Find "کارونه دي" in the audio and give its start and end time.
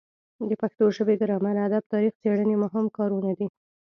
2.97-3.47